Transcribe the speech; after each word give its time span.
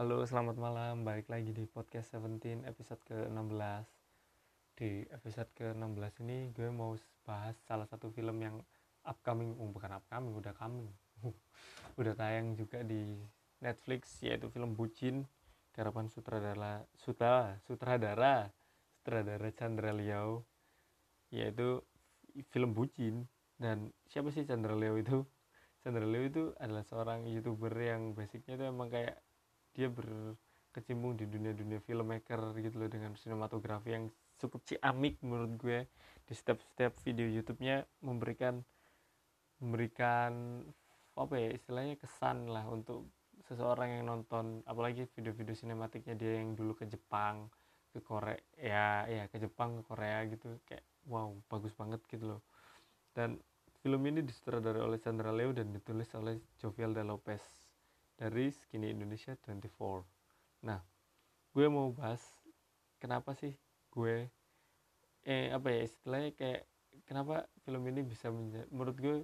Halo, 0.00 0.24
selamat 0.24 0.56
malam. 0.56 1.04
Balik 1.04 1.28
lagi 1.28 1.52
di 1.52 1.68
podcast 1.68 2.16
17 2.16 2.64
episode 2.64 3.04
ke-16. 3.04 3.84
Di 4.72 5.04
episode 5.12 5.52
ke-16 5.52 6.24
ini 6.24 6.48
gue 6.56 6.72
mau 6.72 6.96
bahas 7.28 7.52
salah 7.68 7.84
satu 7.84 8.08
film 8.08 8.40
yang 8.40 8.56
upcoming, 9.04 9.52
oh, 9.60 9.68
bukan 9.68 10.00
upcoming, 10.00 10.32
udah 10.32 10.56
coming. 10.56 10.88
udah 12.00 12.16
tayang 12.16 12.56
juga 12.56 12.80
di 12.80 13.12
Netflix 13.60 14.24
yaitu 14.24 14.48
film 14.48 14.72
Bucin 14.72 15.28
garapan 15.76 16.08
sutradara 16.08 16.80
sutra 16.96 17.60
sutradara 17.68 18.48
sutradara 18.96 19.52
Chandra 19.52 19.92
Liao 19.92 20.48
yaitu 21.28 21.84
film 22.48 22.72
Bucin 22.72 23.28
dan 23.60 23.92
siapa 24.08 24.32
sih 24.32 24.48
Chandra 24.48 24.72
Liao 24.72 24.96
itu 24.96 25.28
Chandra 25.84 26.08
Liao 26.08 26.24
itu 26.24 26.56
adalah 26.56 26.88
seorang 26.88 27.28
youtuber 27.28 27.76
yang 27.76 28.16
basicnya 28.16 28.56
itu 28.56 28.64
emang 28.64 28.88
kayak 28.88 29.20
dia 29.74 29.88
berkecimpung 29.88 31.14
di 31.14 31.26
dunia-dunia 31.26 31.78
filmmaker 31.82 32.54
gitu 32.58 32.76
loh 32.82 32.90
dengan 32.90 33.14
sinematografi 33.14 33.94
yang 33.94 34.04
cukup 34.40 34.64
ciamik 34.66 35.20
menurut 35.22 35.52
gue. 35.60 35.78
Di 36.26 36.32
setiap-setiap 36.34 36.94
video 37.02 37.26
YouTube-nya 37.26 37.84
memberikan 38.06 38.62
memberikan 39.60 40.64
apa 41.18 41.34
ya 41.36 41.52
istilahnya 41.52 42.00
kesan 42.00 42.48
lah 42.48 42.64
untuk 42.70 43.10
seseorang 43.44 44.00
yang 44.00 44.04
nonton. 44.08 44.64
Apalagi 44.64 45.04
video-video 45.12 45.52
sinematiknya 45.52 46.16
dia 46.16 46.40
yang 46.40 46.56
dulu 46.56 46.78
ke 46.78 46.88
Jepang 46.88 47.50
ke 47.90 47.98
Korea 47.98 48.38
ya 48.54 49.02
ya 49.10 49.24
ke 49.26 49.42
Jepang 49.42 49.82
ke 49.82 49.90
Korea 49.90 50.22
gitu 50.30 50.62
kayak 50.62 50.86
wow 51.10 51.34
bagus 51.50 51.74
banget 51.74 52.00
gitu 52.08 52.36
loh. 52.36 52.40
Dan 53.10 53.42
film 53.82 54.00
ini 54.06 54.22
disutradarai 54.22 54.80
oleh 54.80 55.02
Chandra 55.02 55.34
Leo 55.34 55.50
dan 55.50 55.74
ditulis 55.74 56.08
oleh 56.14 56.38
Jovialda 56.62 57.02
Lopez 57.02 57.59
dari 58.20 58.52
Skinny 58.52 58.92
Indonesia 58.92 59.32
24 59.40 60.68
nah 60.68 60.84
gue 61.56 61.66
mau 61.72 61.88
bahas 61.96 62.20
kenapa 63.00 63.32
sih 63.32 63.56
gue 63.96 64.28
eh 65.24 65.48
apa 65.48 65.72
ya 65.72 65.80
istilahnya 65.88 66.36
kayak 66.36 66.62
kenapa 67.08 67.48
film 67.64 67.80
ini 67.88 68.04
bisa 68.04 68.28
menjadi 68.28 68.68
menurut 68.68 68.96
gue 69.00 69.16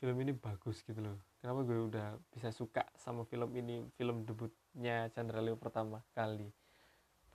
film 0.00 0.16
ini 0.24 0.32
bagus 0.32 0.80
gitu 0.80 0.96
loh. 0.96 1.20
Kenapa 1.44 1.60
gue 1.68 1.76
udah 1.76 2.16
bisa 2.32 2.48
suka 2.48 2.88
sama 2.96 3.28
film 3.28 3.52
ini 3.52 3.84
film 4.00 4.24
debutnya 4.24 5.12
Chandra 5.12 5.44
Leo 5.44 5.60
pertama 5.60 6.00
kali? 6.16 6.48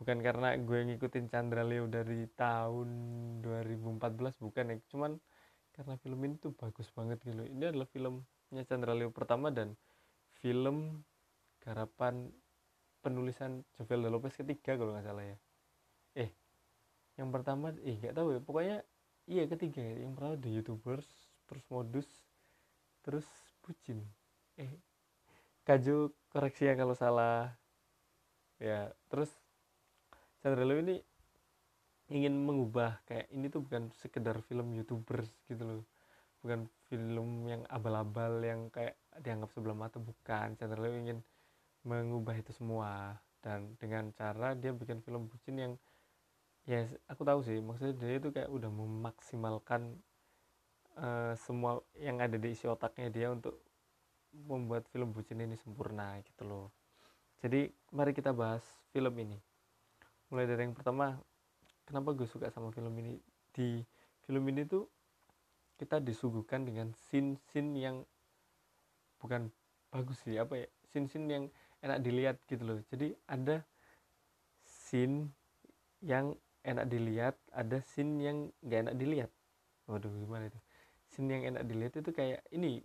Bukan 0.02 0.18
karena 0.26 0.58
gue 0.58 0.80
ngikutin 0.90 1.30
Chandra 1.30 1.62
Leo 1.62 1.86
dari 1.86 2.26
tahun 2.34 2.90
2014 3.46 4.42
bukan 4.42 4.66
ya 4.74 4.78
cuman 4.90 5.12
karena 5.78 5.94
film 6.02 6.20
ini 6.26 6.36
tuh 6.42 6.58
bagus 6.58 6.90
banget 6.90 7.22
gitu 7.22 7.38
loh. 7.38 7.48
Ini 7.48 7.64
adalah 7.70 7.86
filmnya 7.86 8.64
Chandra 8.66 8.98
Leo 8.98 9.14
pertama 9.14 9.54
dan 9.54 9.78
film 10.46 11.02
garapan 11.66 12.30
penulisan 13.02 13.66
Jovel 13.74 14.14
Lopez 14.14 14.38
ketiga 14.38 14.78
kalau 14.78 14.94
nggak 14.94 15.10
salah 15.10 15.26
ya. 15.26 15.38
Eh 16.14 16.30
yang 17.18 17.34
pertama 17.34 17.74
eh 17.82 17.98
nggak 17.98 18.14
tahu 18.14 18.38
ya. 18.38 18.40
Pokoknya 18.46 18.78
iya 19.26 19.50
ketiga. 19.50 19.82
Yang 19.82 20.14
pertama 20.14 20.36
The 20.38 20.50
Youtubers 20.54 21.10
terus 21.50 21.66
modus 21.74 22.06
terus 23.02 23.26
bucin 23.66 24.06
eh 24.62 24.70
kaju 25.66 26.14
koreksi 26.30 26.70
ya 26.70 26.78
kalau 26.78 26.94
salah. 26.94 27.58
Ya 28.62 28.94
terus 29.10 29.34
Chandra 30.46 30.62
Leo 30.62 30.78
ini 30.78 31.02
ingin 32.14 32.38
mengubah 32.38 33.02
kayak 33.10 33.34
ini 33.34 33.50
tuh 33.50 33.66
bukan 33.66 33.90
sekedar 33.98 34.38
film 34.46 34.78
youtubers 34.78 35.26
gitu 35.50 35.66
loh 35.66 35.82
bukan 36.46 36.70
film 36.86 37.50
yang 37.50 37.66
abal-abal 37.74 38.38
yang 38.46 38.70
kayak 38.70 38.94
dianggap 39.18 39.50
sebelah 39.50 39.74
mata 39.74 39.98
bukan. 39.98 40.54
Chandra 40.54 40.78
Leo 40.78 40.94
ingin 40.94 41.26
mengubah 41.82 42.38
itu 42.38 42.54
semua. 42.54 43.18
Dan 43.42 43.74
dengan 43.82 44.14
cara 44.14 44.54
dia 44.54 44.70
bikin 44.70 45.02
film 45.02 45.26
bucin 45.26 45.58
yang 45.58 45.74
ya 46.70 46.86
aku 47.10 47.26
tahu 47.26 47.42
sih. 47.42 47.58
Maksudnya 47.58 47.98
dia 47.98 48.22
itu 48.22 48.30
kayak 48.30 48.54
udah 48.54 48.70
memaksimalkan 48.70 49.98
uh, 51.02 51.34
semua 51.34 51.82
yang 51.98 52.22
ada 52.22 52.38
di 52.38 52.54
isi 52.54 52.70
otaknya 52.70 53.10
dia 53.10 53.34
untuk 53.34 53.58
membuat 54.46 54.86
film 54.94 55.10
bucin 55.10 55.42
ini 55.42 55.58
sempurna 55.58 56.22
gitu 56.22 56.46
loh. 56.46 56.70
Jadi 57.42 57.74
mari 57.90 58.14
kita 58.14 58.38
bahas 58.38 58.62
film 58.94 59.18
ini. 59.18 59.42
Mulai 60.30 60.46
dari 60.46 60.62
yang 60.70 60.78
pertama 60.78 61.18
kenapa 61.90 62.14
gue 62.14 62.30
suka 62.30 62.54
sama 62.54 62.70
film 62.70 62.94
ini? 63.02 63.18
Di 63.50 63.82
film 64.30 64.46
ini 64.54 64.62
tuh 64.70 64.86
kita 65.76 66.00
disuguhkan 66.00 66.64
dengan 66.64 66.92
scene-scene 67.08 67.72
yang 67.76 67.96
bukan 69.20 69.52
bagus 69.92 70.20
sih 70.24 70.36
apa 70.40 70.66
ya 70.66 70.68
scene-scene 70.92 71.28
yang 71.28 71.46
enak 71.84 72.00
dilihat 72.02 72.38
gitu 72.48 72.64
loh. 72.64 72.80
Jadi 72.90 73.12
ada 73.28 73.62
scene 74.64 75.30
yang 76.02 76.34
enak 76.66 76.86
dilihat 76.90 77.36
ada 77.54 77.78
scene 77.84 78.20
yang 78.24 78.38
gak 78.66 78.90
enak 78.90 78.96
dilihat. 78.98 79.32
Waduh 79.86 80.10
gimana 80.18 80.50
itu? 80.50 80.60
Scene 81.14 81.30
yang 81.30 81.44
enak 81.56 81.64
dilihat 81.70 81.94
itu 82.02 82.12
kayak 82.16 82.42
ini 82.50 82.82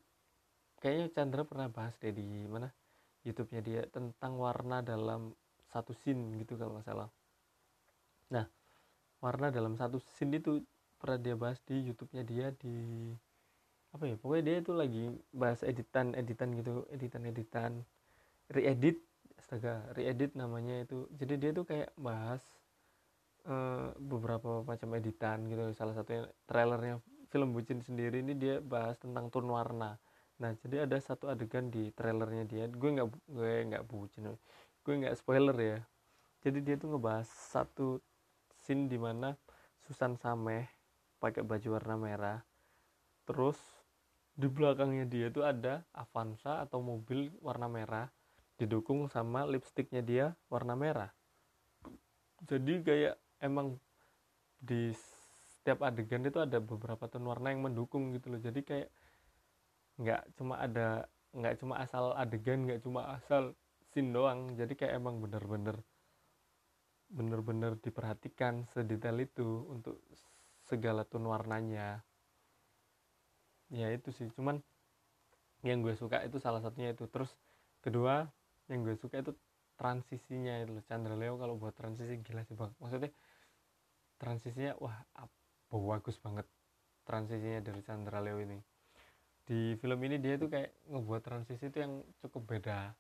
kayaknya 0.83 1.07
Chandra 1.13 1.43
pernah 1.47 1.69
bahas 1.73 1.97
deh 2.01 2.13
di 2.13 2.25
mana 2.49 2.69
YouTube-nya 3.25 3.61
dia 3.61 3.83
tentang 3.89 4.41
warna 4.41 4.81
dalam 4.81 5.33
satu 5.71 5.93
scene 5.93 6.41
gitu 6.41 6.57
kalau 6.59 6.77
nggak 6.77 6.89
salah. 6.89 7.09
Nah 8.33 8.45
warna 9.21 9.53
dalam 9.53 9.77
satu 9.77 10.01
scene 10.17 10.41
itu 10.41 10.61
pernah 11.01 11.19
dia 11.19 11.35
bahas 11.35 11.59
di 11.65 11.81
YouTube-nya 11.89 12.23
dia 12.29 12.47
di 12.61 12.77
apa 13.91 14.07
ya 14.07 14.15
pokoknya 14.15 14.45
dia 14.47 14.57
itu 14.63 14.73
lagi 14.77 15.03
bahas 15.35 15.67
editan 15.67 16.15
editan 16.15 16.55
gitu 16.55 16.87
editan 16.95 17.27
editan 17.27 17.73
reedit 18.47 19.03
astaga 19.41 19.89
reedit 19.97 20.37
namanya 20.37 20.85
itu. 20.85 21.09
Jadi 21.17 21.35
dia 21.41 21.51
tuh 21.57 21.65
kayak 21.65 21.91
bahas 21.97 22.45
uh, 23.49 23.97
beberapa 23.97 24.61
macam 24.63 24.93
editan 24.95 25.49
gitu. 25.49 25.73
Salah 25.73 25.97
satunya 25.97 26.29
trailernya 26.45 27.01
film 27.33 27.57
bucin 27.57 27.81
sendiri 27.81 28.21
ini 28.21 28.37
dia 28.37 28.61
bahas 28.61 29.01
tentang 29.01 29.33
tone 29.33 29.49
warna. 29.49 29.97
Nah 30.39 30.51
jadi 30.61 30.85
ada 30.85 31.01
satu 31.01 31.33
adegan 31.33 31.73
di 31.73 31.89
trailernya 31.97 32.45
dia. 32.45 32.65
Gue 32.69 32.91
nggak 33.01 33.09
gue 33.33 33.53
nggak 33.73 33.85
bucin 33.89 34.37
gue 34.85 34.95
nggak 35.07 35.17
spoiler 35.17 35.57
ya. 35.57 35.79
Jadi 36.41 36.59
dia 36.65 36.77
tuh 36.77 36.97
ngebahas 36.97 37.29
satu 37.29 38.01
scene 38.61 38.89
di 38.89 38.97
mana 38.97 39.37
Susan 39.85 40.17
Sameh 40.17 40.80
pakai 41.21 41.45
baju 41.45 41.69
warna 41.77 41.95
merah. 42.01 42.39
Terus 43.29 43.61
di 44.33 44.49
belakangnya 44.49 45.05
dia 45.05 45.29
itu 45.29 45.45
ada 45.45 45.85
Avanza 45.93 46.65
atau 46.65 46.81
mobil 46.81 47.29
warna 47.45 47.69
merah. 47.69 48.09
Didukung 48.57 49.07
sama 49.13 49.45
lipstiknya 49.45 50.01
dia 50.01 50.27
warna 50.49 50.73
merah. 50.73 51.13
Jadi 52.49 52.81
kayak 52.81 53.15
emang 53.45 53.77
di 54.61 54.93
setiap 55.61 55.85
adegan 55.85 56.25
itu 56.25 56.41
ada 56.41 56.57
beberapa 56.57 57.05
tone 57.09 57.29
warna 57.29 57.53
yang 57.53 57.69
mendukung 57.69 58.17
gitu 58.17 58.33
loh. 58.33 58.41
Jadi 58.41 58.61
kayak 58.65 58.89
nggak 60.01 60.23
cuma 60.41 60.57
ada 60.57 61.05
nggak 61.37 61.61
cuma 61.61 61.85
asal 61.85 62.17
adegan 62.17 62.65
nggak 62.65 62.81
cuma 62.81 63.17
asal 63.21 63.53
scene 63.93 64.13
doang. 64.13 64.57
Jadi 64.57 64.73
kayak 64.77 64.97
emang 64.97 65.21
bener-bener 65.21 65.77
bener-bener 67.11 67.75
diperhatikan 67.83 68.71
sedetail 68.71 69.19
itu 69.19 69.67
untuk 69.67 69.99
segala 70.71 71.03
tone 71.03 71.27
warnanya. 71.27 72.07
Ya 73.75 73.91
itu 73.91 74.15
sih. 74.15 74.31
Cuman 74.39 74.63
yang 75.67 75.83
gue 75.83 75.99
suka 75.99 76.23
itu 76.23 76.39
salah 76.39 76.63
satunya 76.63 76.95
itu. 76.95 77.11
Terus 77.11 77.35
kedua 77.83 78.31
yang 78.71 78.87
gue 78.87 78.95
suka 78.95 79.19
itu 79.19 79.35
transisinya 79.75 80.63
itu 80.63 80.79
loh. 80.79 80.85
Chandra 80.87 81.19
Leo 81.19 81.35
kalau 81.37 81.59
buat 81.59 81.75
transisi 81.75 82.23
gila 82.23 82.47
sih 82.47 82.55
bang. 82.55 82.71
Maksudnya 82.79 83.11
transisinya 84.23 84.79
wah 84.79 84.95
bagus 85.71 86.19
banget 86.23 86.47
transisinya 87.07 87.59
dari 87.59 87.81
Chandra 87.83 88.23
Leo 88.23 88.39
ini. 88.39 88.59
Di 89.43 89.75
film 89.83 89.99
ini 90.07 90.23
dia 90.23 90.39
tuh 90.39 90.47
kayak 90.47 90.71
ngebuat 90.87 91.23
transisi 91.27 91.67
itu 91.67 91.79
yang 91.83 92.07
cukup 92.23 92.55
beda. 92.55 92.95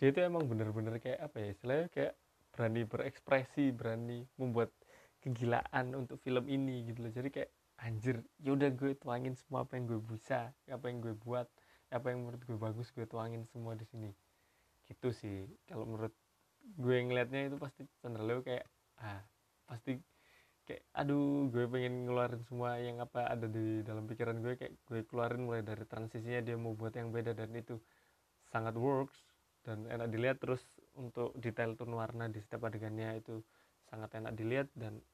Dia 0.00 0.08
itu 0.08 0.18
emang 0.24 0.48
bener-bener 0.48 0.96
kayak 0.96 1.20
apa 1.20 1.36
ya 1.36 1.48
istilahnya 1.52 1.86
kayak 1.92 2.12
berani 2.52 2.82
berekspresi 2.84 3.72
berani 3.72 4.24
membuat 4.36 4.72
kegilaan 5.22 5.94
untuk 5.94 6.18
film 6.20 6.50
ini 6.50 6.90
gitu 6.90 7.06
loh. 7.06 7.12
Jadi 7.14 7.28
kayak 7.30 7.50
anjir 7.82 8.22
yaudah 8.42 8.70
gue 8.74 8.94
tuangin 8.98 9.34
semua 9.38 9.64
apa 9.66 9.78
yang 9.78 9.86
gue 9.90 10.00
bisa 10.02 10.50
apa 10.70 10.84
yang 10.90 10.98
gue 11.02 11.14
buat 11.18 11.46
apa 11.90 12.06
yang 12.10 12.26
menurut 12.26 12.42
gue 12.46 12.58
bagus 12.58 12.90
gue 12.90 13.06
tuangin 13.06 13.46
semua 13.48 13.78
di 13.78 13.86
sini. 13.86 14.10
Gitu 14.90 15.08
sih. 15.14 15.46
Kalau 15.70 15.86
menurut 15.86 16.12
gue 16.78 16.96
ngeliatnya 17.06 17.50
itu 17.50 17.56
pasti 17.58 17.82
Leo 18.06 18.42
kayak 18.42 18.66
ah 19.02 19.22
pasti 19.66 19.98
kayak 20.62 20.82
aduh 20.94 21.50
gue 21.50 21.66
pengen 21.66 22.06
ngeluarin 22.06 22.42
semua 22.46 22.78
yang 22.78 23.02
apa 23.02 23.26
ada 23.26 23.50
di 23.50 23.82
dalam 23.82 24.06
pikiran 24.06 24.38
gue 24.38 24.54
kayak 24.54 24.74
gue 24.86 25.00
keluarin 25.10 25.42
mulai 25.42 25.66
dari 25.66 25.82
transisinya 25.82 26.38
dia 26.38 26.54
mau 26.54 26.74
buat 26.78 26.94
yang 26.94 27.10
beda 27.10 27.34
dan 27.34 27.50
itu 27.58 27.82
sangat 28.46 28.78
works 28.78 29.18
dan 29.66 29.86
enak 29.90 30.10
dilihat 30.10 30.38
terus 30.38 30.62
untuk 30.94 31.34
detail 31.38 31.74
tone 31.74 31.94
warna 31.94 32.30
di 32.30 32.38
setiap 32.38 32.70
adegannya 32.70 33.18
itu 33.18 33.42
sangat 33.92 34.16
enak 34.16 34.32
dilihat 34.32 34.72
dan 34.72 35.04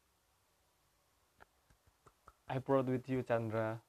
I 2.46 2.62
proud 2.62 2.86
with 2.86 3.04
you 3.10 3.26
Chandra. 3.26 3.82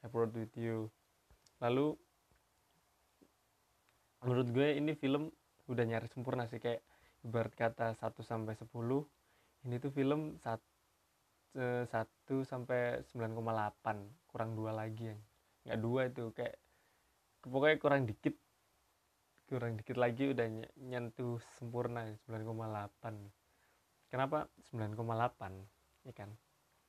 I 0.00 0.06
proud 0.06 0.30
with 0.30 0.54
you. 0.54 0.86
Lalu 1.58 1.98
menurut 4.22 4.48
gue 4.54 4.78
ini 4.78 4.94
film 4.94 5.34
udah 5.66 5.82
nyari 5.82 6.06
sempurna 6.06 6.46
sih 6.46 6.62
kayak 6.62 6.80
ibarat 7.26 7.52
kata 7.58 7.98
1 7.98 8.22
sampai 8.22 8.54
10 8.54 8.70
ini 9.66 9.82
tuh 9.82 9.90
film 9.90 10.38
1 10.38 10.62
1 11.58 11.90
sampai 12.46 13.02
9,8 13.02 14.30
kurang 14.30 14.54
dua 14.54 14.70
lagi 14.70 15.10
ya. 15.10 15.16
Nggak 15.66 15.78
dua 15.82 16.00
itu 16.06 16.24
kayak 16.30 16.56
pokoknya 17.42 17.76
kurang 17.82 18.06
dikit 18.06 18.38
kurang 19.50 19.78
dikit 19.78 19.98
lagi 19.98 20.30
udah 20.30 20.46
nyentuh 20.78 21.42
sempurna 21.58 22.06
9,8 22.30 23.45
kenapa 24.10 24.46
9,8 24.72 24.96
ya 26.06 26.14
kan? 26.14 26.30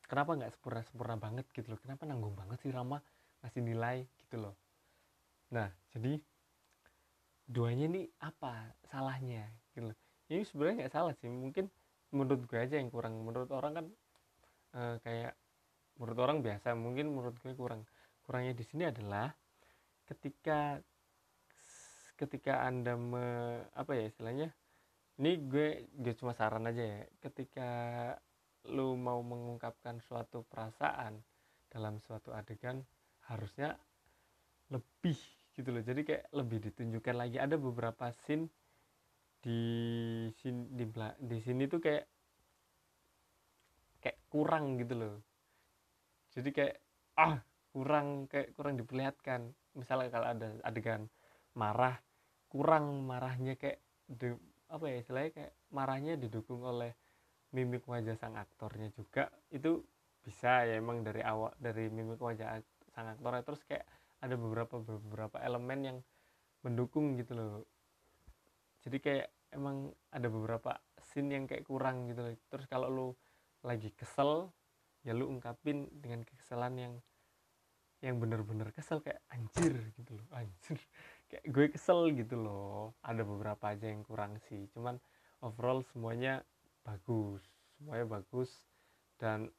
Kenapa 0.07 0.39
nggak 0.39 0.51
sempurna 0.55 0.81
sempurna 0.87 1.15
banget 1.19 1.45
gitu 1.51 1.75
loh? 1.75 1.79
Kenapa 1.83 2.07
nanggung 2.07 2.37
banget 2.37 2.63
sih 2.63 2.71
Rama 2.71 3.03
ngasih 3.43 3.61
nilai 3.61 4.07
gitu 4.23 4.39
loh? 4.39 4.55
Nah 5.51 5.67
jadi 5.91 6.19
duanya 7.47 7.87
ini 7.91 8.01
apa 8.23 8.71
salahnya 8.87 9.47
gitu 9.71 9.91
loh? 9.91 9.97
Ini 10.31 10.43
sebenarnya 10.47 10.75
nggak 10.85 10.93
salah 10.93 11.13
sih. 11.19 11.27
Mungkin 11.27 11.67
menurut 12.15 12.47
gue 12.47 12.59
aja 12.59 12.79
yang 12.79 12.87
kurang. 12.87 13.19
Menurut 13.19 13.51
orang 13.51 13.73
kan 13.75 13.85
uh, 14.75 14.95
kayak 15.03 15.35
menurut 15.97 16.19
orang 16.23 16.39
biasa 16.39 16.77
mungkin 16.77 17.11
menurut 17.11 17.35
gue 17.43 17.51
kurang. 17.55 17.83
Kurangnya 18.23 18.55
di 18.55 18.63
sini 18.63 18.87
adalah 18.87 19.31
ketika 20.07 20.79
ketika 22.17 22.65
anda 22.65 22.97
me, 22.97 23.25
apa 23.77 23.93
ya 23.93 24.09
istilahnya 24.09 24.49
ini 25.17 25.31
gue 25.49 25.89
gue 25.97 26.13
cuma 26.13 26.37
saran 26.37 26.69
aja 26.69 26.83
ya 26.83 27.01
ketika 27.21 27.69
lu 28.69 28.93
mau 28.99 29.23
mengungkapkan 29.23 29.97
suatu 30.03 30.43
perasaan 30.45 31.17
dalam 31.71 31.97
suatu 32.03 32.35
adegan 32.35 32.83
harusnya 33.27 33.75
lebih 34.71 35.17
gitu 35.55 35.69
loh. 35.73 35.83
Jadi 35.83 36.01
kayak 36.05 36.25
lebih 36.35 36.57
ditunjukkan 36.69 37.15
lagi. 37.17 37.37
Ada 37.41 37.55
beberapa 37.57 38.11
scene 38.13 38.47
di 39.41 39.61
sini 40.41 40.67
di, 40.73 40.85
di 41.23 41.37
sini 41.41 41.63
tuh 41.65 41.79
kayak 41.81 42.05
kayak 44.03 44.19
kurang 44.29 44.77
gitu 44.77 44.93
loh. 44.95 45.15
Jadi 46.35 46.49
kayak 46.53 46.75
ah 47.17 47.41
kurang 47.73 48.29
kayak 48.29 48.53
kurang 48.53 48.77
diperlihatkan. 48.77 49.41
Misalnya 49.73 50.09
kalau 50.13 50.27
ada 50.29 50.47
adegan 50.61 51.09
marah 51.57 51.97
kurang 52.47 53.03
marahnya 53.03 53.59
kayak 53.59 53.81
de, 54.07 54.37
apa 54.67 54.85
ya 54.91 54.95
istilahnya 54.99 55.31
kayak 55.31 55.53
marahnya 55.71 56.13
didukung 56.19 56.63
oleh 56.63 56.91
mimik 57.55 57.87
wajah 57.87 58.15
sang 58.19 58.35
aktornya 58.35 58.91
juga. 58.91 59.31
Itu 59.47 59.83
bisa 60.23 60.67
ya 60.67 60.75
emang 60.79 61.07
dari 61.07 61.23
awal 61.23 61.55
dari 61.55 61.87
mimik 61.87 62.19
wajah 62.19 62.59
sang 62.91 63.07
aktornya. 63.07 63.43
Terus 63.47 63.61
kayak 63.63 63.85
ada 64.19 64.35
beberapa 64.35 64.81
beberapa 64.81 65.37
elemen 65.39 65.79
yang 65.83 65.97
mendukung 66.65 67.15
gitu 67.15 67.37
loh. 67.37 67.63
Jadi 68.83 68.97
kayak 68.99 69.27
emang 69.55 69.91
ada 70.11 70.27
beberapa 70.27 70.75
scene 70.99 71.39
yang 71.39 71.45
kayak 71.47 71.63
kurang 71.63 72.11
gitu 72.11 72.27
loh. 72.27 72.33
Terus 72.51 72.65
kalau 72.67 72.87
lu 72.91 73.07
lagi 73.63 73.91
kesel 73.95 74.51
ya 75.07 75.15
lu 75.15 75.31
ungkapin 75.31 75.87
dengan 76.03 76.27
kekesalan 76.27 76.73
yang 76.75 76.93
yang 78.03 78.19
bener-bener 78.19 78.75
kesel. 78.75 78.99
Kayak 78.99 79.23
anjir 79.31 79.79
gue 81.57 81.73
kesel 81.73 82.13
gitu 82.13 82.37
loh. 82.37 82.93
Ada 83.01 83.25
beberapa 83.25 83.73
aja 83.73 83.89
yang 83.89 84.05
kurang 84.05 84.37
sih 84.45 84.69
cuman 84.77 85.01
overall 85.41 85.81
semuanya 85.89 86.45
bagus 86.85 87.41
semuanya 87.73 88.05
bagus. 88.05 88.53
Dan 89.17 89.49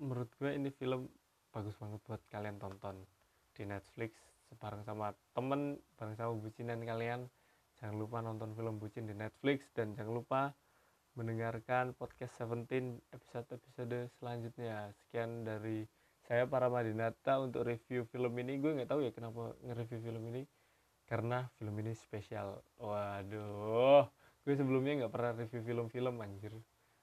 menurut 0.00 0.32
gue 0.40 0.56
ini 0.56 0.72
film 0.72 1.12
bagus 1.52 1.76
banget 1.76 2.00
buat 2.08 2.24
kalian 2.32 2.56
tonton 2.56 3.04
di 3.52 3.68
Netflix 3.68 4.16
bareng 4.56 4.80
sama 4.88 5.12
temen 5.36 5.76
bareng 6.00 6.16
sama 6.16 6.32
bucinan 6.32 6.80
kalian. 6.80 7.28
Jangan 7.76 7.96
lupa 8.00 8.24
nonton 8.24 8.56
film 8.56 8.80
bucin 8.80 9.04
di 9.04 9.12
Netflix 9.12 9.68
dan 9.76 9.92
jangan 9.92 10.24
lupa 10.24 10.56
mendengarkan 11.12 11.92
podcast 11.92 12.40
17 12.40 13.04
episode-episode 13.12 14.08
selanjutnya. 14.16 14.96
Sekian 14.96 15.44
dari 15.44 15.84
saya 16.24 16.48
para 16.48 16.72
Madinata 16.72 17.36
untuk 17.36 17.68
review 17.68 18.08
film 18.08 18.32
ini. 18.40 18.56
Gue 18.56 18.80
nggak 18.80 18.88
tahu 18.88 19.04
ya 19.04 19.12
kenapa 19.12 19.52
nge-review 19.60 20.00
film 20.08 20.24
ini 20.32 20.48
karena 21.08 21.48
film 21.56 21.74
ini 21.80 21.96
spesial. 21.96 22.60
Waduh 22.76 24.06
gue 24.48 24.56
sebelumnya 24.56 25.04
nggak 25.04 25.12
pernah 25.12 25.32
review 25.36 25.60
film-film 25.60 26.24
anjir. 26.24 26.52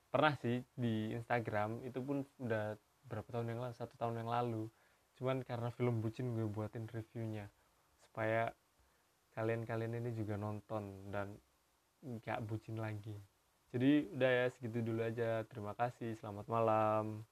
Pernah 0.10 0.34
sih 0.40 0.66
di 0.74 1.14
Instagram 1.14 1.86
itu 1.86 2.02
pun 2.02 2.26
udah 2.42 2.74
berapa 3.06 3.30
tahun 3.30 3.54
yang 3.54 3.62
lalu 3.62 3.74
satu 3.78 3.94
tahun 3.98 4.26
yang 4.26 4.30
lalu. 4.30 4.66
Cuman 5.18 5.46
karena 5.46 5.70
film 5.70 6.02
bucin 6.02 6.34
gue 6.34 6.46
buatin 6.50 6.90
reviewnya 6.90 7.46
supaya 8.02 8.50
kalian-kalian 9.38 10.00
ini 10.02 10.10
juga 10.16 10.40
nonton 10.40 11.12
dan 11.14 11.38
gak 12.26 12.42
bucin 12.48 12.82
lagi. 12.82 13.14
Jadi 13.70 14.10
udah 14.16 14.32
ya 14.32 14.46
segitu 14.50 14.82
dulu 14.82 15.06
aja. 15.06 15.44
Terima 15.46 15.78
kasih 15.78 16.18
selamat 16.18 16.48
malam 16.48 17.28